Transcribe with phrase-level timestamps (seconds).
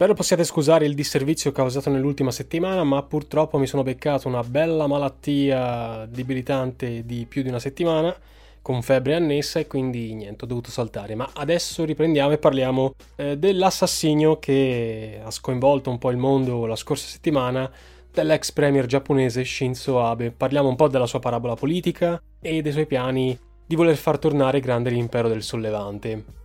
[0.00, 4.86] Spero possiate scusare il disservizio causato nell'ultima settimana, ma purtroppo mi sono beccato una bella
[4.86, 8.16] malattia debilitante di più di una settimana,
[8.62, 11.14] con febbre annessa e quindi niente, ho dovuto saltare.
[11.14, 16.76] Ma adesso riprendiamo e parliamo eh, dell'assassinio che ha sconvolto un po' il mondo la
[16.76, 17.70] scorsa settimana
[18.10, 20.30] dell'ex premier giapponese Shinzo Abe.
[20.30, 24.60] Parliamo un po' della sua parabola politica e dei suoi piani di voler far tornare
[24.60, 26.39] grande l'impero del sollevante.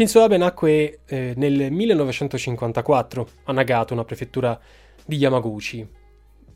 [0.00, 4.58] Shinzo Abe nacque eh, nel 1954 a Nagato, una prefettura
[5.04, 5.86] di Yamaguchi.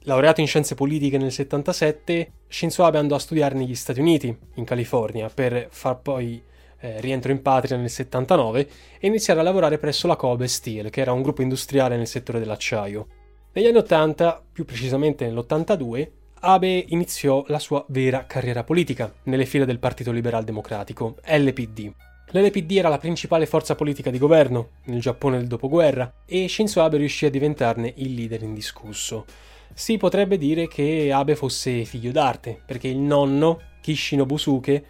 [0.05, 4.65] Laureato in scienze politiche nel 77, Shinzo Abe andò a studiare negli Stati Uniti, in
[4.65, 6.43] California, per far poi
[6.81, 8.69] eh, rientro in patria nel 79
[8.99, 12.39] e iniziare a lavorare presso la Kobe Steel, che era un gruppo industriale nel settore
[12.39, 13.09] dell'acciaio.
[13.53, 16.09] Negli anni 80, più precisamente nell'82,
[16.41, 21.93] Abe iniziò la sua vera carriera politica nelle file del Partito Liberal Democratico, LPD.
[22.35, 26.97] L'LPD era la principale forza politica di governo nel Giappone del dopoguerra e Shinzo Abe
[26.97, 29.25] riuscì a diventarne il leader indiscusso.
[29.73, 34.85] Si potrebbe dire che Abe fosse figlio d'arte, perché il nonno, Kishino Busuke,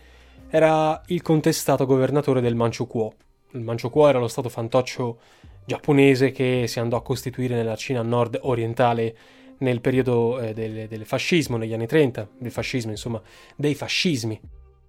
[0.49, 3.13] era il contestato governatore del Manchukuo.
[3.53, 5.19] Il Manchukuo era lo stato fantoccio
[5.67, 9.17] giapponese che si andò a costituire nella Cina nord-orientale
[9.59, 13.21] nel periodo eh, del, del fascismo, negli anni 30, del fascismo, insomma,
[13.55, 14.41] dei fascismi.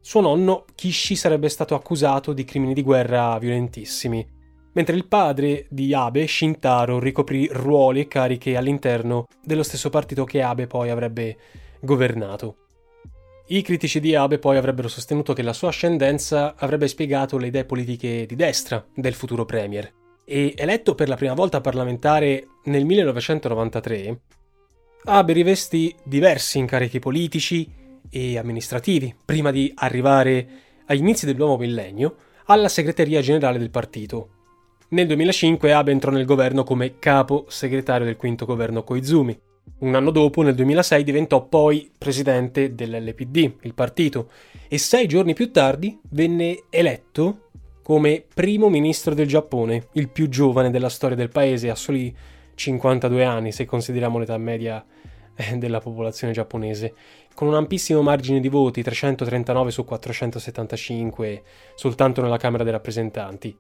[0.08, 4.24] Suo nonno, Kishi, sarebbe stato accusato di crimini di guerra violentissimi,
[4.74, 10.44] mentre il padre di Abe, Shintaro, ricoprì ruoli e cariche all'interno dello stesso partito che
[10.44, 11.38] Abe poi avrebbe
[11.80, 12.68] governato.
[13.48, 17.66] I critici di Abe poi avrebbero sostenuto che la sua ascendenza avrebbe spiegato le idee
[17.66, 19.92] politiche di destra del futuro premier.
[20.24, 24.22] E eletto per la prima volta parlamentare nel 1993,
[25.06, 30.48] Abe rivestì diversi incarichi politici e amministrativi, prima di arrivare
[30.86, 34.30] agli inizi del nuovo millennio alla segreteria generale del partito.
[34.90, 39.38] Nel 2005 Abe entrò nel governo come capo segretario del quinto governo Koizumi.
[39.80, 44.30] Un anno dopo, nel 2006, diventò poi presidente dell'LPD, il partito,
[44.68, 47.50] e sei giorni più tardi venne eletto
[47.82, 52.16] come primo ministro del Giappone, il più giovane della storia del paese, a soli
[52.56, 54.84] 52 anni se consideriamo l'età media
[55.58, 56.94] della popolazione giapponese,
[57.34, 61.44] con un ampissimo margine di voti, 339 su 475,
[61.76, 63.58] soltanto nella Camera dei rappresentanti.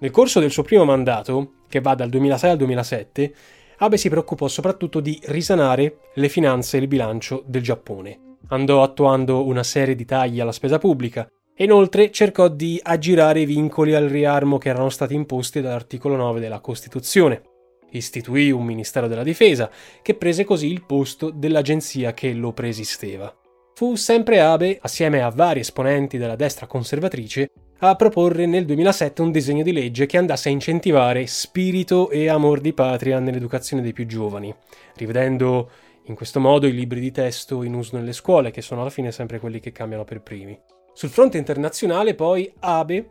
[0.00, 3.34] Nel corso del suo primo mandato, che va dal 2006 al 2007,
[3.78, 8.36] Abe si preoccupò soprattutto di risanare le finanze e il bilancio del Giappone.
[8.48, 11.26] Andò attuando una serie di tagli alla spesa pubblica,
[11.58, 16.60] inoltre cercò di aggirare i vincoli al riarmo che erano stati imposti dall'articolo 9 della
[16.60, 17.42] Costituzione.
[17.90, 19.70] Istituì un Ministero della Difesa,
[20.02, 23.32] che prese così il posto dell'agenzia che lo preesisteva.
[23.74, 29.30] Fu sempre Abe, assieme a vari esponenti della destra conservatrice, a proporre nel 2007 un
[29.30, 34.06] disegno di legge che andasse a incentivare spirito e amor di patria nell'educazione dei più
[34.06, 34.54] giovani,
[34.96, 35.70] rivedendo
[36.04, 39.12] in questo modo i libri di testo in uso nelle scuole, che sono alla fine
[39.12, 40.58] sempre quelli che cambiano per primi.
[40.96, 43.10] Sul fronte internazionale poi Abe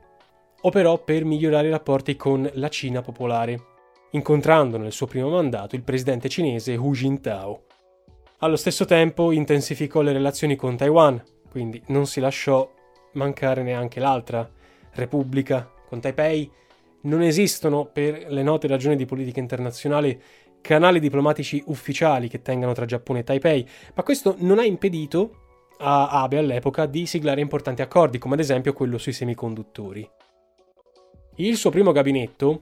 [0.62, 3.62] operò per migliorare i rapporti con la Cina popolare,
[4.12, 7.63] incontrando nel suo primo mandato il presidente cinese Hu Jintao.
[8.38, 11.21] Allo stesso tempo intensificò le relazioni con Taiwan,
[11.51, 12.71] quindi non si lasciò
[13.13, 14.50] mancare neanche l'altra
[14.91, 15.69] Repubblica.
[15.85, 16.50] Con Taipei
[17.01, 20.21] non esistono, per le note ragioni di politica internazionale,
[20.62, 25.43] canali diplomatici ufficiali che tengano tra Giappone e Taipei, ma questo non ha impedito
[25.85, 30.09] a Abe all'epoca di siglare importanti accordi, come ad esempio quello sui semiconduttori.
[31.35, 32.62] Il suo primo gabinetto,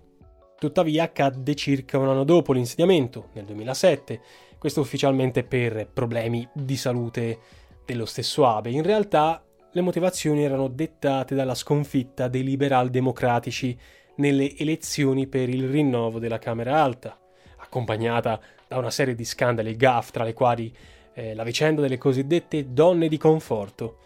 [0.57, 4.21] tuttavia, cadde circa un anno dopo l'insediamento, nel 2007,
[4.57, 7.39] questo ufficialmente per problemi di salute
[7.85, 8.71] dello stesso Abe.
[8.71, 13.77] In realtà le motivazioni erano dettate dalla sconfitta dei liberal democratici
[14.15, 17.19] nelle elezioni per il rinnovo della Camera Alta,
[17.57, 20.73] accompagnata da una serie di scandali gaff, tra le quali
[21.13, 23.97] eh, la vicenda delle cosiddette donne di conforto.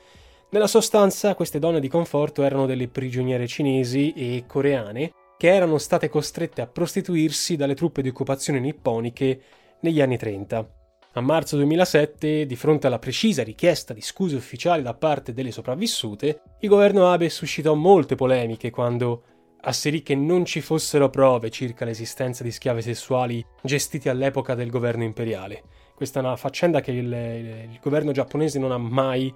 [0.49, 6.07] Nella sostanza, queste donne di conforto erano delle prigioniere cinesi e coreane che erano state
[6.07, 9.41] costrette a prostituirsi dalle truppe di occupazione nipponiche
[9.81, 10.69] negli anni 30.
[11.17, 16.41] A marzo 2007, di fronte alla precisa richiesta di scuse ufficiali da parte delle sopravvissute,
[16.59, 19.23] il governo Abe suscitò molte polemiche quando
[19.61, 25.03] asserì che non ci fossero prove circa l'esistenza di schiave sessuali gestiti all'epoca del governo
[25.03, 25.63] imperiale.
[25.95, 29.33] Questa è una faccenda che il, il governo giapponese non ha mai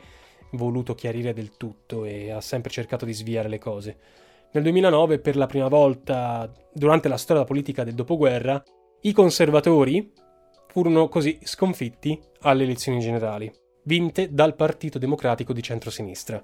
[0.51, 3.97] voluto chiarire del tutto e ha sempre cercato di sviare le cose.
[4.51, 8.61] Nel 2009, per la prima volta durante la storia politica del dopoguerra,
[9.01, 10.11] i conservatori
[10.67, 13.49] furono così sconfitti alle elezioni generali,
[13.83, 16.43] vinte dal Partito Democratico di centrosinistra.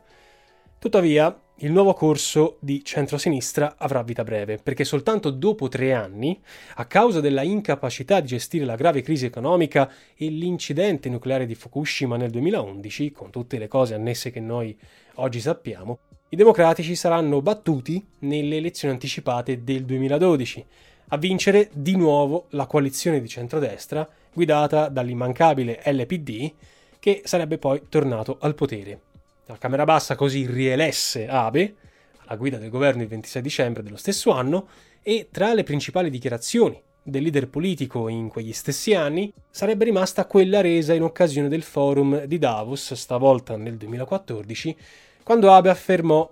[0.79, 6.37] Tuttavia, il nuovo corso di centrosinistra avrà vita breve, perché soltanto dopo tre anni,
[6.75, 12.17] a causa della incapacità di gestire la grave crisi economica e l'incidente nucleare di Fukushima
[12.17, 14.77] nel 2011, con tutte le cose annesse che noi
[15.15, 15.99] oggi sappiamo,
[16.29, 20.65] i democratici saranno battuti nelle elezioni anticipate del 2012,
[21.09, 26.53] a vincere di nuovo la coalizione di centrodestra guidata dall'immancabile LPD,
[26.99, 28.99] che sarebbe poi tornato al potere.
[29.47, 31.75] La Camera Bassa così rielesse Abe
[32.25, 34.67] alla guida del governo il 26 dicembre dello stesso anno
[35.03, 40.61] e tra le principali dichiarazioni del leader politico in quegli stessi anni sarebbe rimasta quella
[40.61, 44.75] resa in occasione del forum di Davos, stavolta nel 2014,
[45.21, 46.27] quando Abe affermò,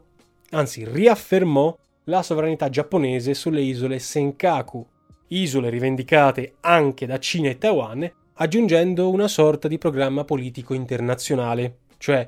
[0.49, 4.85] anzi riaffermò, la sovranità giapponese sulle isole Senkaku,
[5.27, 12.27] isole rivendicate anche da Cina e Taiwan, aggiungendo una sorta di programma politico internazionale, cioè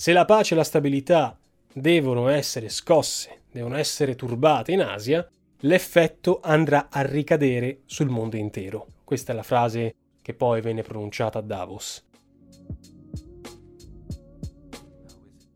[0.00, 1.38] se la pace e la stabilità
[1.70, 8.86] devono essere scosse, devono essere turbate in Asia, l'effetto andrà a ricadere sul mondo intero.
[9.04, 12.02] Questa è la frase che poi venne pronunciata a Davos.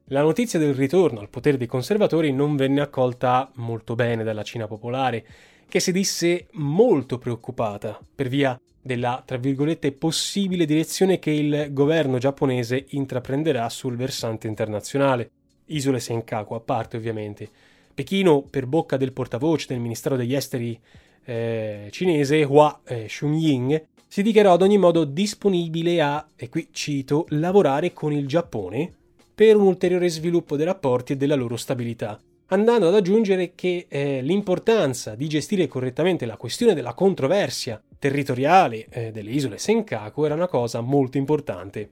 [0.08, 4.66] La notizia del ritorno al potere dei conservatori non venne accolta molto bene dalla Cina
[4.66, 5.26] popolare,
[5.66, 12.18] che si disse molto preoccupata per via della, tra virgolette, possibile direzione che il governo
[12.18, 15.30] giapponese intraprenderà sul versante internazionale.
[15.66, 17.48] Isole Senkaku a parte, ovviamente.
[17.94, 20.78] Pechino, per bocca del portavoce del Ministero degli Esteri
[21.24, 27.24] eh, cinese, Hua eh, Shunying, si dichiarò ad ogni modo disponibile a, e qui cito,
[27.30, 28.92] lavorare con il Giappone
[29.34, 34.20] per un ulteriore sviluppo dei rapporti e della loro stabilità, andando ad aggiungere che eh,
[34.20, 40.46] l'importanza di gestire correttamente la questione della controversia territoriale eh, delle isole Senkaku era una
[40.46, 41.88] cosa molto importante.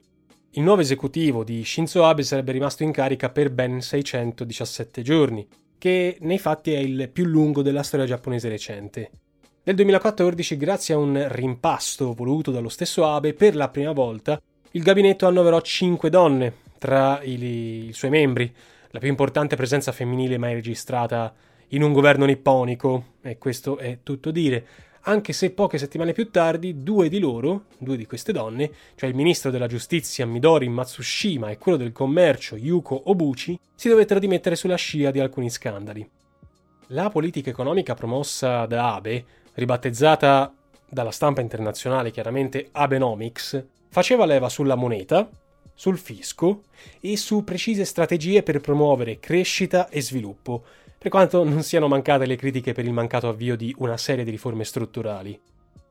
[0.51, 5.47] Il nuovo esecutivo di Shinzo Abe sarebbe rimasto in carica per ben 617 giorni,
[5.79, 9.09] che nei fatti è il più lungo della storia giapponese recente.
[9.63, 14.39] Nel 2014, grazie a un rimpasto voluto dallo stesso Abe, per la prima volta
[14.69, 18.53] il gabinetto annoverò 5 donne tra i, i suoi membri,
[18.91, 21.33] la più importante presenza femminile mai registrata
[21.69, 26.83] in un governo nipponico, e questo è tutto dire anche se poche settimane più tardi
[26.83, 31.57] due di loro, due di queste donne, cioè il ministro della giustizia Midori Matsushima e
[31.57, 36.09] quello del commercio Yuko Obuchi, si dovettero dimettere sulla scia di alcuni scandali.
[36.87, 40.53] La politica economica promossa da Abe, ribattezzata
[40.89, 45.29] dalla stampa internazionale chiaramente Abenomics, faceva leva sulla moneta,
[45.73, 46.63] sul fisco
[46.99, 50.63] e su precise strategie per promuovere crescita e sviluppo,
[51.03, 54.31] per quanto non siano mancate le critiche per il mancato avvio di una serie di
[54.31, 55.37] riforme strutturali.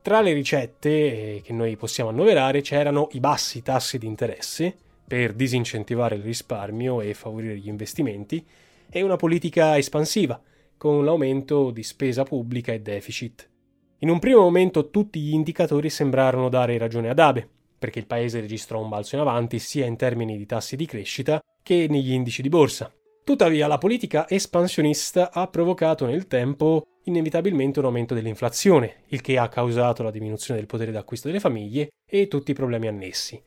[0.01, 4.75] Tra le ricette eh, che noi possiamo annoverare c'erano i bassi tassi di interesse
[5.07, 8.43] per disincentivare il risparmio e favorire gli investimenti
[8.89, 10.41] e una politica espansiva
[10.75, 13.47] con l'aumento di spesa pubblica e deficit.
[13.99, 18.39] In un primo momento tutti gli indicatori sembrarono dare ragione ad Abe, perché il paese
[18.39, 22.41] registrò un balzo in avanti sia in termini di tassi di crescita che negli indici
[22.41, 22.91] di borsa.
[23.23, 29.47] Tuttavia, la politica espansionista ha provocato nel tempo inevitabilmente un aumento dell'inflazione, il che ha
[29.47, 33.41] causato la diminuzione del potere d'acquisto delle famiglie e tutti i problemi annessi.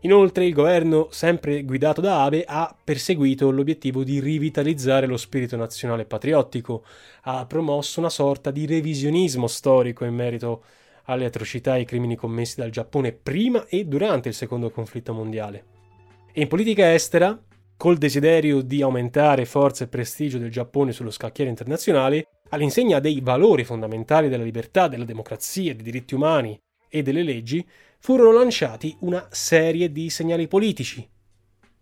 [0.00, 6.06] Inoltre il governo, sempre guidato da Abe, ha perseguito l'obiettivo di rivitalizzare lo spirito nazionale
[6.06, 6.84] patriottico,
[7.22, 10.62] ha promosso una sorta di revisionismo storico in merito
[11.04, 15.64] alle atrocità e ai crimini commessi dal Giappone prima e durante il secondo conflitto mondiale.
[16.32, 17.38] E in politica estera,
[17.78, 23.64] col desiderio di aumentare forza e prestigio del Giappone sullo scacchiere internazionale, all'insegna dei valori
[23.64, 27.66] fondamentali della libertà, della democrazia, dei diritti umani e delle leggi,
[28.00, 31.08] furono lanciati una serie di segnali politici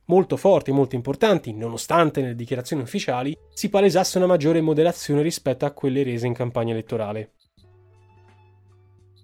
[0.06, 5.72] molto forti, molto importanti, nonostante nelle dichiarazioni ufficiali si palesasse una maggiore moderazione rispetto a
[5.72, 7.32] quelle rese in campagna elettorale.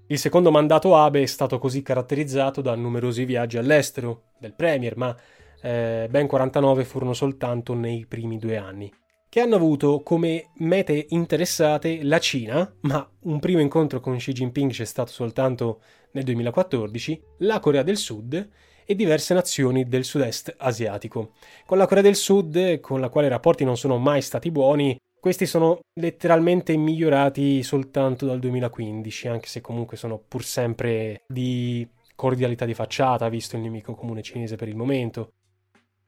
[0.09, 5.17] Il secondo mandato Abe è stato così caratterizzato da numerosi viaggi all'estero del Premier, ma
[5.63, 8.93] eh, ben 49 furono soltanto nei primi due anni,
[9.29, 14.71] che hanno avuto come mete interessate la Cina, ma un primo incontro con Xi Jinping
[14.71, 15.81] c'è stato soltanto
[16.13, 18.49] nel 2014, la Corea del Sud
[18.85, 21.33] e diverse nazioni del sud-est asiatico.
[21.65, 24.99] Con la Corea del Sud, con la quale i rapporti non sono mai stati buoni,
[25.19, 32.65] questi sono letteralmente migliorati soltanto dal 2015, anche se comunque sono pur sempre di cordialità
[32.65, 35.35] di facciata, visto il nemico comune cinese per il momento.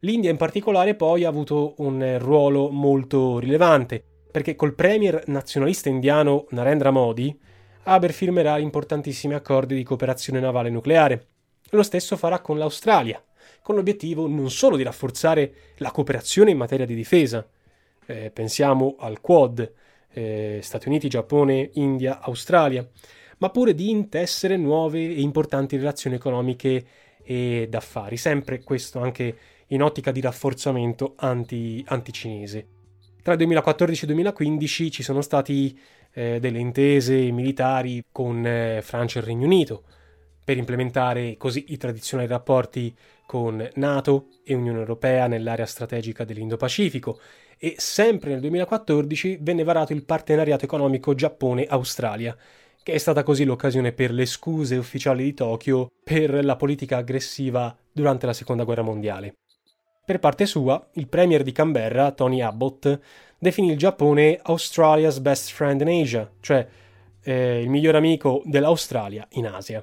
[0.05, 6.45] L'India in particolare poi ha avuto un ruolo molto rilevante, perché col premier nazionalista indiano
[6.51, 7.35] Narendra Modi
[7.85, 11.29] Aber firmerà importantissimi accordi di cooperazione navale nucleare.
[11.71, 13.23] Lo stesso farà con l'Australia,
[13.63, 17.47] con l'obiettivo non solo di rafforzare la cooperazione in materia di difesa,
[18.05, 19.73] eh, pensiamo al Quad,
[20.13, 22.87] eh, Stati Uniti, Giappone, India, Australia,
[23.39, 26.87] ma pure di intessere nuove e importanti relazioni economiche
[27.23, 29.35] e d'affari, sempre questo anche
[29.69, 32.67] in ottica di rafforzamento anti, anticinese.
[33.23, 35.79] Tra il 2014 e il 2015 ci sono stati
[36.13, 39.85] eh, delle intese militari con eh, Francia e il Regno Unito
[40.45, 42.95] per implementare così i tradizionali rapporti
[43.27, 47.19] con NATO e Unione Europea nell'area strategica dell'Indo-Pacifico
[47.59, 52.37] e sempre nel 2014 venne varato il partenariato economico Giappone-Australia,
[52.83, 57.75] che è stata così l'occasione per le scuse ufficiali di Tokyo per la politica aggressiva
[57.91, 59.37] durante la Seconda Guerra Mondiale.
[60.05, 63.01] Per parte sua, il premier di Canberra, Tony Abbott,
[63.39, 66.67] definì il Giappone Australia's best friend in Asia, cioè
[67.23, 69.83] eh, il miglior amico dell'Australia in Asia.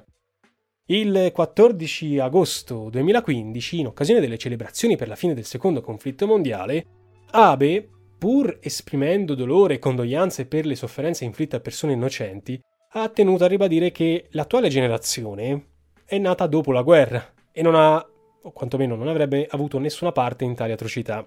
[0.86, 6.86] Il 14 agosto 2015, in occasione delle celebrazioni per la fine del secondo conflitto mondiale,
[7.32, 12.60] Abe, pur esprimendo dolore e condoglianze per le sofferenze inflitte a persone innocenti,
[12.92, 15.66] ha tenuto a ribadire che l'attuale generazione
[16.04, 18.06] è nata dopo la guerra e non ha
[18.42, 21.26] o quantomeno non avrebbe avuto nessuna parte in tali atrocità.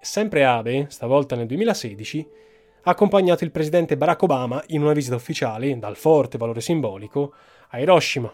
[0.00, 2.28] Sempre Abe, stavolta nel 2016,
[2.82, 7.34] ha accompagnato il presidente Barack Obama in una visita ufficiale, dal forte valore simbolico,
[7.70, 8.32] a Hiroshima.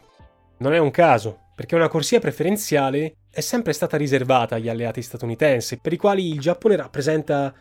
[0.58, 5.78] Non è un caso, perché una corsia preferenziale è sempre stata riservata agli alleati statunitensi,
[5.78, 7.54] per i quali il Giappone rappresenta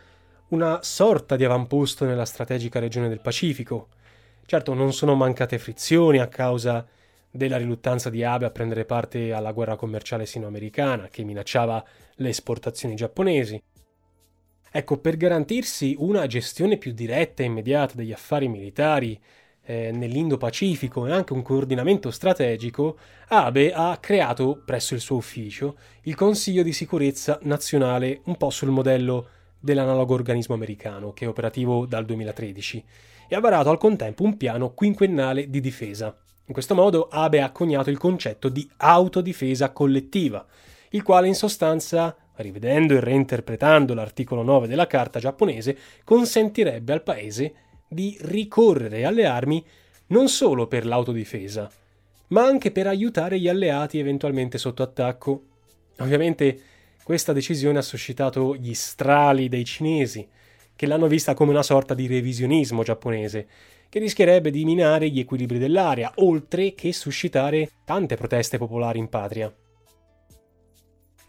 [0.50, 3.88] una sorta di avamposto nella strategica regione del Pacifico.
[4.46, 6.86] Certo, non sono mancate frizioni a causa
[7.32, 11.84] della riluttanza di Abe a prendere parte alla guerra commerciale sino-americana che minacciava
[12.16, 13.62] le esportazioni giapponesi.
[14.74, 19.20] Ecco, per garantirsi una gestione più diretta e immediata degli affari militari
[19.64, 22.98] eh, nell'Indo-Pacifico e anche un coordinamento strategico,
[23.28, 28.70] Abe ha creato presso il suo ufficio il Consiglio di sicurezza nazionale un po' sul
[28.70, 29.28] modello
[29.60, 32.84] dell'analogo organismo americano che è operativo dal 2013
[33.28, 36.18] e ha varato al contempo un piano quinquennale di difesa
[36.52, 40.46] in questo modo Abe ha coniato il concetto di autodifesa collettiva,
[40.90, 47.54] il quale in sostanza, rivedendo e reinterpretando l'articolo 9 della carta giapponese, consentirebbe al paese
[47.88, 49.66] di ricorrere alle armi
[50.08, 51.72] non solo per l'autodifesa,
[52.28, 55.44] ma anche per aiutare gli alleati eventualmente sotto attacco.
[56.00, 56.60] Ovviamente
[57.02, 60.28] questa decisione ha suscitato gli strali dei cinesi,
[60.76, 63.48] che l'hanno vista come una sorta di revisionismo giapponese,
[63.92, 69.54] che rischierebbe di minare gli equilibri dell'area, oltre che suscitare tante proteste popolari in patria.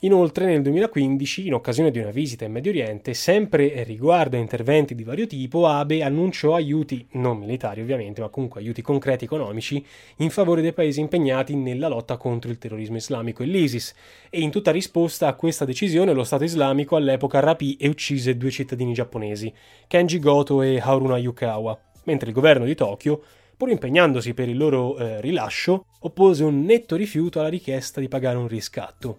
[0.04, 4.94] Inoltre nel 2015, in occasione di una visita in Medio Oriente, sempre riguardo a interventi
[4.94, 9.84] di vario tipo, Abe annunciò aiuti, non militari ovviamente, ma comunque aiuti concreti economici,
[10.18, 13.92] in favore dei paesi impegnati nella lotta contro il terrorismo islamico e l'ISIS,
[14.30, 18.52] e in tutta risposta a questa decisione lo Stato islamico all'epoca rapì e uccise due
[18.52, 19.52] cittadini giapponesi,
[19.88, 23.22] Kenji Goto e Haruna Yukawa mentre il governo di Tokyo,
[23.56, 28.36] pur impegnandosi per il loro eh, rilascio, oppose un netto rifiuto alla richiesta di pagare
[28.36, 29.18] un riscatto.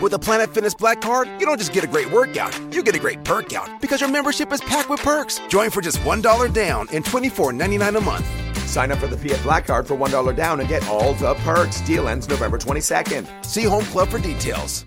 [0.00, 2.94] With a Planet Fitness Black Card, you don't just get a great workout, you get
[2.94, 5.40] a great perk out because your membership is packed with perks.
[5.48, 8.26] Join for just $1 down and $24.99 a month.
[8.66, 11.80] Sign up for the PF Black Card for $1 down and get all the perks.
[11.82, 13.44] Deal ends November 22nd.
[13.44, 14.86] See Home Club for details.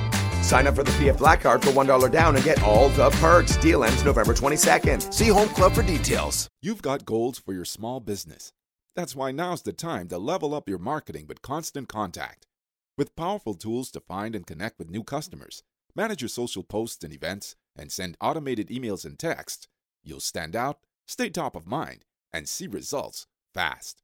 [0.41, 3.57] Sign up for the PF Black Card for $1 down and get all the perks.
[3.57, 5.13] Deal ends November 22nd.
[5.13, 6.47] See Home Club for details.
[6.61, 8.51] You've got goals for your small business.
[8.95, 12.45] That's why now's the time to level up your marketing with Constant Contact.
[12.97, 15.63] With powerful tools to find and connect with new customers,
[15.95, 19.67] manage your social posts and events, and send automated emails and texts,
[20.03, 24.01] you'll stand out, stay top of mind, and see results fast.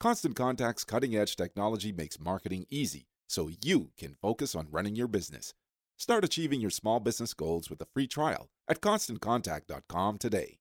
[0.00, 5.08] Constant Contact's cutting edge technology makes marketing easy so you can focus on running your
[5.08, 5.54] business.
[6.00, 10.56] Start achieving your small business goals with a free trial at constantcontact.com today.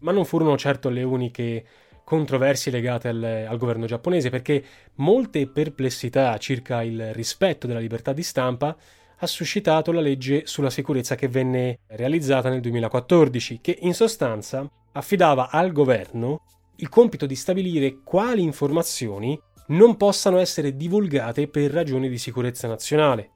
[0.00, 1.64] Ma non furono certo le uniche
[2.04, 4.62] controversie legate al, al, governo giapponese perché
[4.96, 8.76] molte perplessità circa il rispetto della libertà di stampa
[9.16, 15.48] ha suscitato la legge sulla sicurezza che venne realizzata nel 2014 che in sostanza affidava
[15.48, 16.44] al governo
[16.76, 23.30] il compito di stabilire quali informazioni non possano essere divulgate per ragioni di sicurezza nazionale,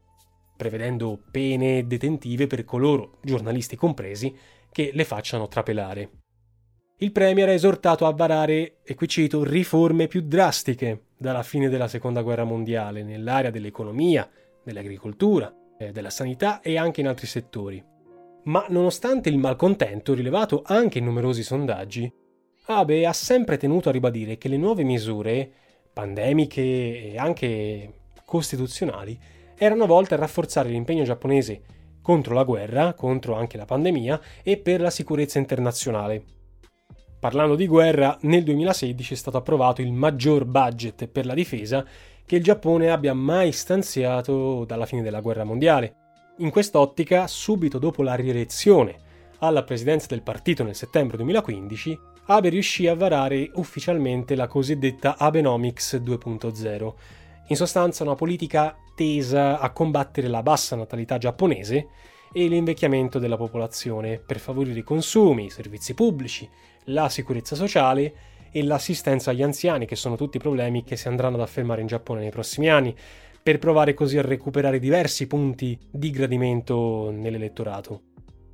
[0.57, 4.35] prevedendo pene detentive per coloro, giornalisti compresi,
[4.73, 6.11] che le facciano trapelare.
[6.99, 11.89] Il Premier ha esortato a varare, e qui cito, riforme più drastiche dalla fine della
[11.89, 14.29] Seconda Guerra Mondiale nell'area dell'economia,
[14.65, 17.85] dell'agricoltura, eh, della sanità e anche in altri settori.
[18.45, 22.11] Ma nonostante il malcontento rilevato anche in numerosi sondaggi,
[22.69, 25.51] Abe ha sempre tenuto a ribadire che le nuove misure
[25.93, 27.93] pandemiche e anche
[28.25, 29.19] costituzionali,
[29.57, 31.63] erano volte a rafforzare l'impegno giapponese
[32.03, 36.23] contro la guerra, contro anche la pandemia e per la sicurezza internazionale.
[37.19, 41.85] Parlando di guerra, nel 2016 è stato approvato il maggior budget per la difesa
[42.25, 45.95] che il Giappone abbia mai stanziato dalla fine della guerra mondiale.
[46.39, 48.99] In quest'ottica, subito dopo la rielezione
[49.39, 55.97] alla presidenza del partito nel settembre 2015, Abe riuscì a varare ufficialmente la cosiddetta Abenomics
[55.97, 56.93] 2.0,
[57.49, 61.89] in sostanza una politica tesa a combattere la bassa natalità giapponese
[62.33, 66.49] e l'invecchiamento della popolazione per favorire i consumi, i servizi pubblici,
[66.87, 68.15] la sicurezza sociale
[68.51, 72.21] e l'assistenza agli anziani, che sono tutti problemi che si andranno ad affermare in Giappone
[72.21, 72.95] nei prossimi anni,
[73.43, 78.01] per provare così a recuperare diversi punti di gradimento nell'elettorato.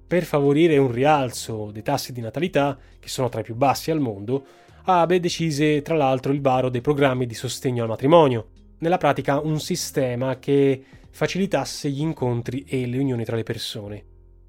[0.07, 4.01] Per favorire un rialzo dei tassi di natalità, che sono tra i più bassi al
[4.01, 4.45] mondo,
[4.85, 8.49] Abe decise tra l'altro il varo dei programmi di sostegno al matrimonio,
[8.83, 14.05] nella pratica un sistema che facilitasse gli incontri e le unioni tra le persone.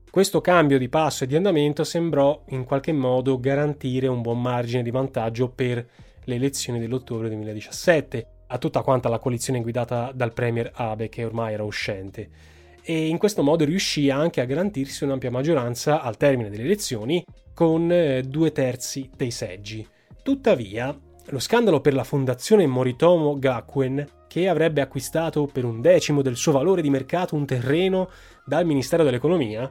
[0.10, 4.84] Questo cambio di passo e di andamento sembrò in qualche modo garantire un buon margine
[4.84, 5.88] di vantaggio per
[6.24, 11.54] le elezioni dell'ottobre 2017 a tutta quanta la coalizione guidata dal premier Abe che ormai
[11.54, 12.30] era uscente
[12.84, 17.92] e in questo modo riuscì anche a garantirsi un'ampia maggioranza al termine delle elezioni con
[17.92, 19.88] eh, due terzi dei seggi.
[20.22, 20.96] Tuttavia,
[21.28, 26.54] lo scandalo per la fondazione Moritomo Gakuen, che avrebbe acquistato per un decimo del suo
[26.54, 28.10] valore di mercato un terreno
[28.44, 29.70] dal Ministero dell'Economia,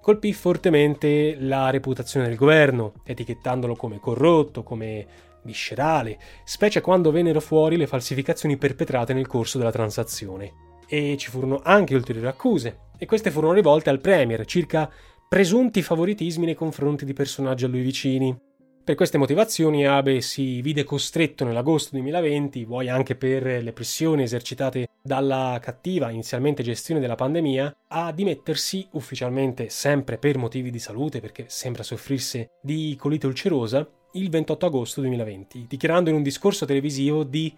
[0.00, 5.04] colpì fortemente la reputazione del governo, etichettandolo come corrotto, come
[5.42, 10.52] viscerale, specie quando vennero fuori le falsificazioni perpetrate nel corso della transazione
[10.86, 14.88] e ci furono anche ulteriori accuse, e queste furono rivolte al Premier circa
[15.28, 18.38] presunti favoritismi nei confronti di personaggi a lui vicini.
[18.84, 24.88] Per queste motivazioni Abe si vide costretto nell'agosto 2020, vuoi anche per le pressioni esercitate
[25.00, 31.46] dalla cattiva inizialmente gestione della pandemia, a dimettersi ufficialmente sempre per motivi di salute perché
[31.48, 37.56] sembra soffrisse di colite ulcerosa il 28 agosto 2020, dichiarando in un discorso televisivo di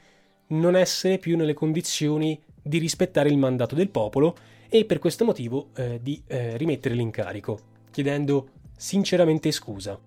[0.50, 4.36] non essere più nelle condizioni di rispettare il mandato del popolo
[4.68, 7.58] e per questo motivo eh, di eh, rimettere l'incarico,
[7.90, 9.98] chiedendo sinceramente scusa.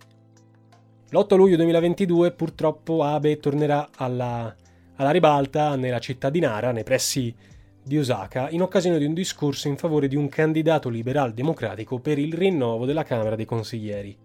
[1.11, 4.55] L'8 luglio 2022 purtroppo Abe tornerà alla,
[4.95, 7.35] alla ribalta nella città di Nara, nei pressi
[7.83, 12.19] di Osaka, in occasione di un discorso in favore di un candidato liberal democratico per
[12.19, 14.15] il rinnovo della Camera dei Consiglieri.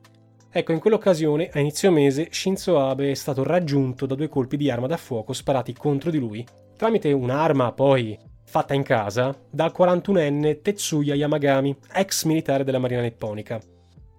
[0.50, 4.70] Ecco, in quell'occasione, a inizio mese, Shinzo Abe è stato raggiunto da due colpi di
[4.70, 10.60] arma da fuoco sparati contro di lui, tramite un'arma poi fatta in casa dal 41enne
[10.60, 13.58] Tetsuya Yamagami, ex militare della Marina nipponica.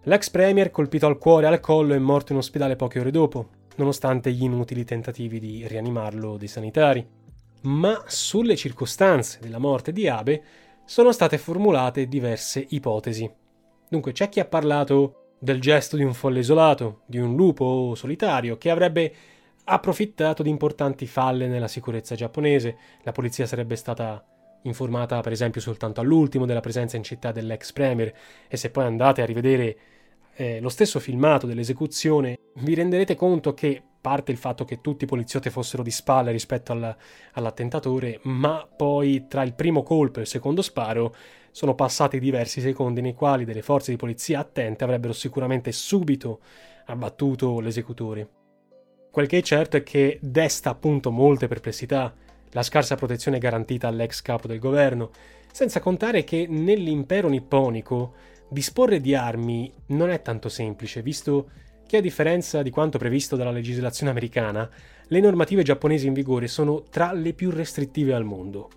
[0.07, 3.47] L'ex premier, colpito al cuore e al collo, è morto in ospedale poche ore dopo,
[3.77, 7.03] nonostante gli inutili tentativi di rianimarlo dei sanitari.
[7.61, 10.43] Ma sulle circostanze della morte di Abe
[10.85, 13.27] sono state formulate diverse ipotesi.
[13.89, 18.57] Dunque c'è chi ha parlato del gesto di un folle isolato, di un lupo solitario
[18.57, 19.11] che avrebbe
[19.63, 22.77] approfittato di importanti falle nella sicurezza giapponese.
[23.01, 24.23] La polizia sarebbe stata
[24.61, 28.13] informata, per esempio, soltanto all'ultimo della presenza in città dell'ex premier.
[28.47, 29.77] E se poi andate a rivedere
[30.35, 35.07] eh, lo stesso filmato dell'esecuzione, vi renderete conto che parte il fatto che tutti i
[35.07, 36.95] poliziotti fossero di spalle rispetto al,
[37.33, 41.15] all'attentatore, ma poi tra il primo colpo e il secondo sparo
[41.49, 46.41] sono passati diversi secondi nei quali delle forze di polizia attente avrebbero sicuramente subito
[46.85, 48.29] abbattuto l'esecutore.
[49.09, 52.13] Quel che è certo è che desta appunto molte perplessità
[52.51, 55.11] la scarsa protezione garantita all'ex capo del governo,
[55.51, 58.13] senza contare che nell'impero nipponico
[58.49, 61.49] disporre di armi non è tanto semplice, visto
[61.87, 64.69] che a differenza di quanto previsto dalla legislazione americana,
[65.07, 68.69] le normative giapponesi in vigore sono tra le più restrittive al mondo.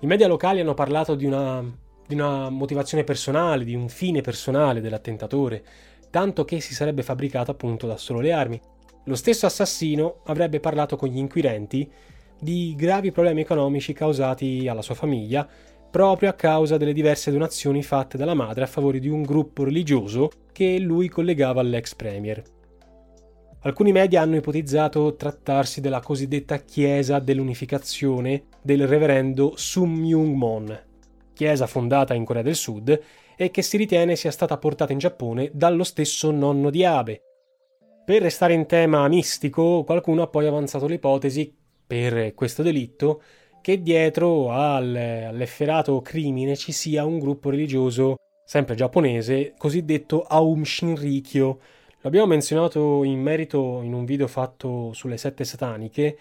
[0.00, 1.64] I media locali hanno parlato di una,
[2.06, 5.64] di una motivazione personale, di un fine personale dell'attentatore,
[6.10, 8.60] tanto che si sarebbe fabbricato appunto da solo le armi,
[9.04, 11.90] lo stesso assassino avrebbe parlato con gli inquirenti
[12.38, 15.48] di gravi problemi economici causati alla sua famiglia
[15.90, 20.30] proprio a causa delle diverse donazioni fatte dalla madre a favore di un gruppo religioso
[20.52, 22.42] che lui collegava all'ex premier.
[23.62, 30.80] Alcuni media hanno ipotizzato trattarsi della cosiddetta Chiesa dell'Unificazione del reverendo Sum Myung Mon,
[31.32, 33.00] chiesa fondata in Corea del Sud
[33.36, 37.22] e che si ritiene sia stata portata in Giappone dallo stesso nonno di Abe,
[38.08, 41.54] per restare in tema mistico, qualcuno ha poi avanzato l'ipotesi,
[41.86, 43.20] per questo delitto,
[43.60, 51.60] che dietro al, all'efferato crimine ci sia un gruppo religioso, sempre giapponese, cosiddetto Aum Shinrikyo.
[52.02, 56.18] L'abbiamo menzionato in merito in un video fatto sulle sette sataniche.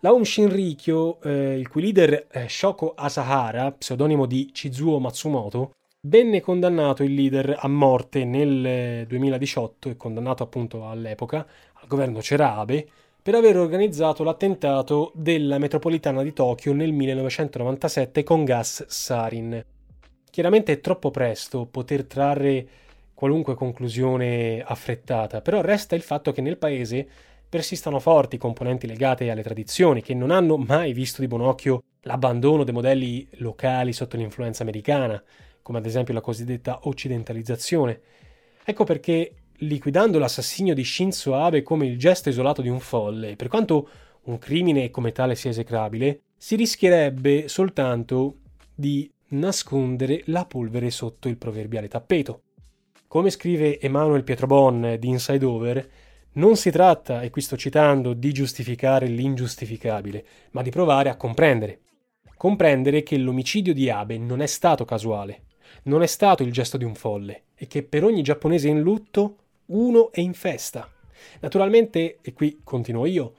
[0.00, 5.72] L'Aum Shinrikyo, eh, il cui leader è Shoko Asahara, pseudonimo di Chizuo Matsumoto,
[6.06, 12.86] Venne condannato il leader a morte nel 2018 e condannato appunto all'epoca al governo Cerabe
[13.24, 19.64] per aver organizzato l'attentato della metropolitana di Tokyo nel 1997 con gas sarin.
[20.30, 22.68] Chiaramente è troppo presto poter trarre
[23.14, 27.08] qualunque conclusione affrettata, però resta il fatto che nel paese
[27.48, 32.62] persistano forti componenti legate alle tradizioni che non hanno mai visto di buon occhio l'abbandono
[32.62, 35.22] dei modelli locali sotto l'influenza americana,
[35.62, 38.00] come ad esempio la cosiddetta occidentalizzazione.
[38.62, 39.32] Ecco perché,
[39.66, 43.88] liquidando l'assassinio di Shinzo Abe come il gesto isolato di un folle, per quanto
[44.24, 48.38] un crimine come tale sia esecrabile, si rischierebbe soltanto
[48.74, 52.42] di nascondere la polvere sotto il proverbiale tappeto.
[53.06, 55.90] Come scrive Emanuel Pietrobon di Inside Over,
[56.32, 61.80] non si tratta, e qui sto citando, di giustificare l'ingiustificabile, ma di provare a comprendere.
[62.36, 65.44] Comprendere che l'omicidio di Abe non è stato casuale,
[65.84, 69.36] non è stato il gesto di un folle e che per ogni giapponese in lutto
[69.66, 70.88] uno è in festa.
[71.40, 73.34] Naturalmente, e qui continuo io,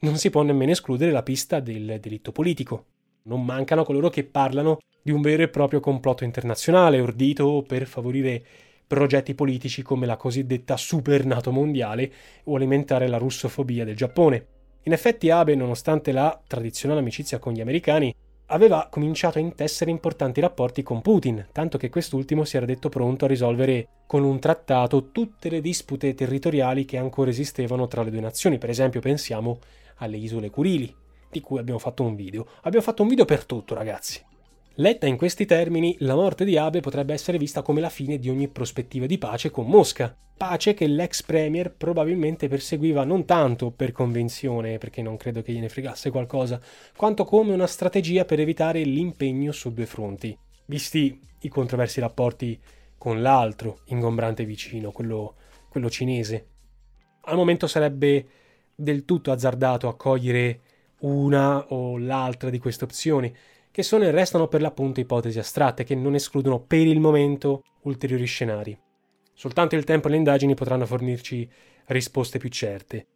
[0.00, 2.84] non si può nemmeno escludere la pista del delitto politico.
[3.22, 8.44] Non mancano coloro che parlano di un vero e proprio complotto internazionale ordito per favorire
[8.86, 12.10] progetti politici come la cosiddetta super NATO mondiale
[12.44, 14.46] o alimentare la russofobia del Giappone.
[14.84, 18.14] In effetti Abe, nonostante la tradizionale amicizia con gli americani,
[18.48, 23.24] aveva cominciato a intessere importanti rapporti con Putin, tanto che quest'ultimo si era detto pronto
[23.24, 28.20] a risolvere con un trattato tutte le dispute territoriali che ancora esistevano tra le due
[28.20, 28.58] nazioni.
[28.58, 29.58] Per esempio, pensiamo
[29.96, 30.94] alle isole Curili,
[31.30, 32.46] di cui abbiamo fatto un video.
[32.62, 34.24] Abbiamo fatto un video per tutto, ragazzi.
[34.80, 38.30] Letta in questi termini, la morte di Abe potrebbe essere vista come la fine di
[38.30, 43.90] ogni prospettiva di pace con Mosca, pace che l'ex premier probabilmente perseguiva non tanto per
[43.90, 46.60] convinzione, perché non credo che gliene fregasse qualcosa,
[46.96, 52.56] quanto come una strategia per evitare l'impegno su due fronti, visti i controversi rapporti
[52.96, 55.34] con l'altro ingombrante vicino, quello,
[55.68, 56.46] quello cinese.
[57.22, 58.26] Al momento sarebbe
[58.76, 60.60] del tutto azzardato accogliere
[61.00, 63.34] una o l'altra di queste opzioni,
[63.78, 68.24] che sono e restano per l'appunto ipotesi astratte che non escludono per il momento ulteriori
[68.24, 68.76] scenari.
[69.32, 71.48] Soltanto il tempo e le indagini potranno fornirci
[71.84, 73.06] risposte più certe.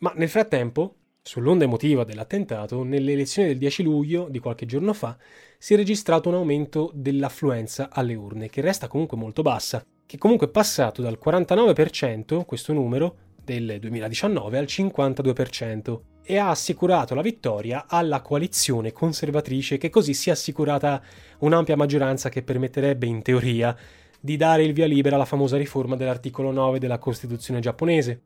[0.00, 5.16] Ma nel frattempo, sull'onda emotiva dell'attentato, nelle elezioni del 10 luglio di qualche giorno fa
[5.56, 10.48] si è registrato un aumento dell'affluenza alle urne, che resta comunque molto bassa, che comunque
[10.48, 17.86] è passato dal 49%, questo numero, del 2019 al 52% e ha assicurato la vittoria
[17.88, 21.02] alla coalizione conservatrice che così si è assicurata
[21.38, 23.76] un'ampia maggioranza che permetterebbe in teoria
[24.20, 28.20] di dare il via libera alla famosa riforma dell'articolo 9 della Costituzione giapponese.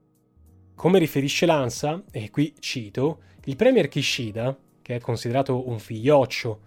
[0.75, 6.61] Come riferisce l'ANSA, e qui cito, il premier Kishida, che è considerato un figlioccio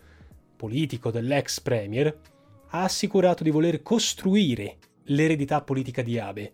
[0.55, 2.17] politico dell'ex premier,
[2.69, 6.51] ha assicurato di voler costruire l'eredità politica di Abe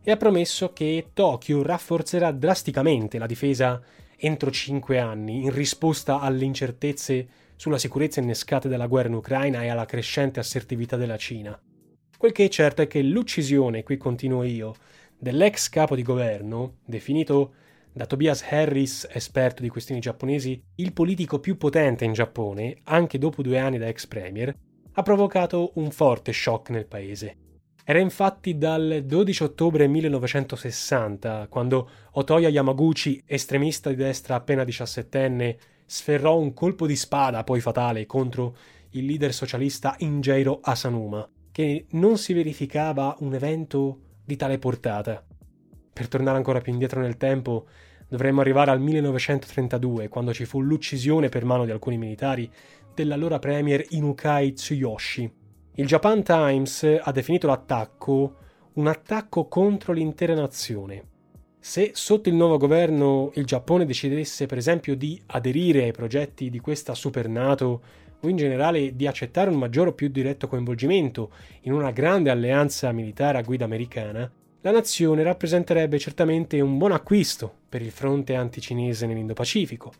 [0.00, 3.80] e ha promesso che Tokyo rafforzerà drasticamente la difesa
[4.24, 9.68] entro cinque anni in risposta alle incertezze sulla sicurezza innescate dalla guerra in Ucraina e
[9.68, 11.60] alla crescente assertività della Cina.
[12.16, 14.74] Quel che è certo è che l'uccisione, qui continuo io,
[15.18, 17.54] dell'ex capo di governo, definito
[17.92, 23.42] da Tobias Harris, esperto di questioni giapponesi, il politico più potente in Giappone, anche dopo
[23.42, 24.56] due anni da ex premier,
[24.92, 27.36] ha provocato un forte shock nel paese.
[27.84, 36.38] Era infatti dal 12 ottobre 1960 quando Otoya Yamaguchi, estremista di destra appena diciassettenne, sferrò
[36.38, 38.56] un colpo di spada poi fatale contro
[38.90, 45.24] il leader socialista Ingeiro Asanuma, che non si verificava un evento di tale portata.
[45.92, 47.66] Per tornare ancora più indietro nel tempo,
[48.08, 52.48] dovremmo arrivare al 1932, quando ci fu l'uccisione per mano di alcuni militari
[52.94, 55.41] dell'allora premier Inukai Tsuyoshi,
[55.76, 58.36] il Japan Times ha definito l'attacco
[58.74, 61.10] un attacco contro l'intera nazione.
[61.58, 66.60] Se sotto il nuovo governo il Giappone decidesse per esempio di aderire ai progetti di
[66.60, 67.82] questa super NATO
[68.20, 71.30] o in generale di accettare un maggior o più diretto coinvolgimento
[71.62, 74.30] in una grande alleanza militare a guida americana,
[74.60, 79.92] la nazione rappresenterebbe certamente un buon acquisto per il fronte anticinese nell'Indo-Pacifico,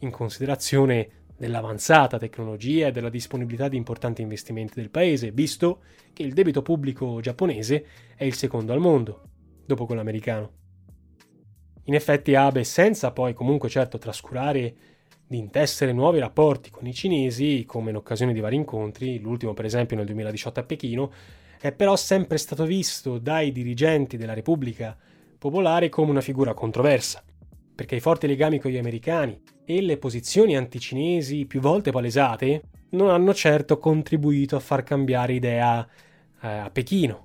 [0.00, 5.80] in considerazione dell'avanzata tecnologia e della disponibilità di importanti investimenti del paese, visto
[6.12, 9.22] che il debito pubblico giapponese è il secondo al mondo,
[9.66, 10.52] dopo quello americano.
[11.86, 14.74] In effetti Abe, senza poi comunque certo trascurare
[15.26, 19.64] di intessere nuovi rapporti con i cinesi, come in occasione di vari incontri, l'ultimo per
[19.64, 21.12] esempio nel 2018 a Pechino,
[21.60, 24.96] è però sempre stato visto dai dirigenti della Repubblica
[25.38, 27.20] Popolare come una figura controversa,
[27.82, 33.10] perché i forti legami con gli americani e le posizioni anticinesi più volte palesate non
[33.10, 35.84] hanno certo contribuito a far cambiare idea
[36.42, 37.24] eh, a Pechino.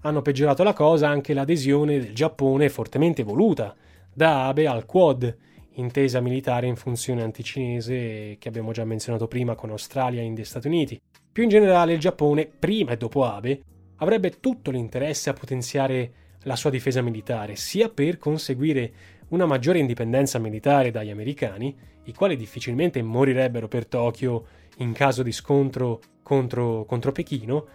[0.00, 3.72] Hanno peggiorato la cosa anche l'adesione del Giappone fortemente voluta
[4.12, 5.36] da Abe al Quad,
[5.74, 10.66] intesa militare in funzione anticinese che abbiamo già menzionato prima con Australia India e Stati
[10.66, 11.00] Uniti.
[11.30, 13.62] Più in generale il Giappone, prima e dopo Abe,
[13.98, 16.12] avrebbe tutto l'interesse a potenziare
[16.44, 18.92] la sua difesa militare, sia per conseguire
[19.28, 24.46] una maggiore indipendenza militare dagli americani, i quali difficilmente morirebbero per Tokyo
[24.78, 27.66] in caso di scontro contro, contro Pechino,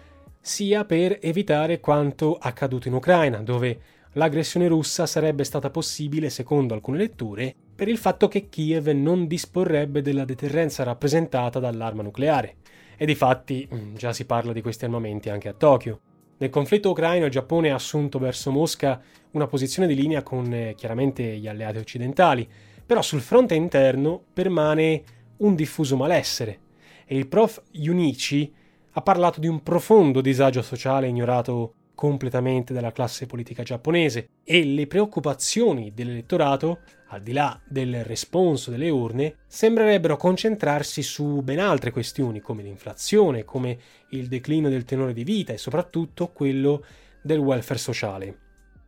[0.41, 3.79] sia per evitare quanto accaduto in Ucraina, dove
[4.13, 10.01] l'aggressione russa sarebbe stata possibile, secondo alcune letture, per il fatto che Kiev non disporrebbe
[10.01, 12.55] della deterrenza rappresentata dall'arma nucleare.
[12.97, 15.99] E di fatti mm, già si parla di questi armamenti anche a Tokyo.
[16.41, 20.73] Nel conflitto ucraino il Giappone ha assunto verso Mosca una posizione di linea con eh,
[20.73, 22.47] chiaramente gli alleati occidentali,
[22.85, 25.03] però sul fronte interno permane
[25.37, 26.59] un diffuso malessere
[27.05, 27.61] e il prof.
[27.71, 28.53] Junichi
[28.91, 34.87] ha parlato di un profondo disagio sociale ignorato completamente dalla classe politica giapponese e le
[34.87, 42.39] preoccupazioni dell'elettorato, al di là del responso delle urne, sembrerebbero concentrarsi su ben altre questioni
[42.39, 43.77] come l'inflazione, come
[44.09, 46.83] il declino del tenore di vita e soprattutto quello
[47.21, 48.37] del welfare sociale.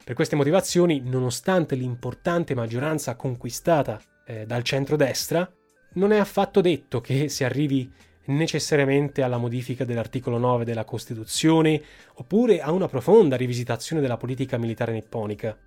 [0.04, 5.50] Per queste motivazioni, nonostante l'importante maggioranza conquistata eh, dal centrodestra,
[5.94, 7.92] non è affatto detto che si arrivi
[8.26, 11.82] necessariamente alla modifica dell'articolo 9 della Costituzione
[12.16, 15.58] oppure a una profonda rivisitazione della politica militare nipponica.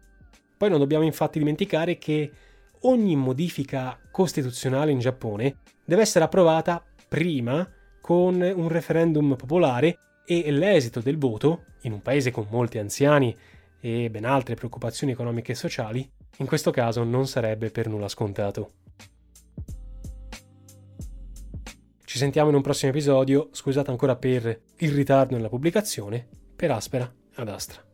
[0.57, 2.31] Poi non dobbiamo infatti dimenticare che
[2.83, 7.69] ogni modifica costituzionale in Giappone deve essere approvata prima
[8.01, 13.35] con un referendum popolare e l'esito del voto, in un paese con molti anziani
[13.81, 18.73] e ben altre preoccupazioni economiche e sociali, in questo caso non sarebbe per nulla scontato.
[22.05, 27.13] Ci sentiamo in un prossimo episodio, scusate ancora per il ritardo nella pubblicazione, per Aspera
[27.35, 27.94] ad Astra.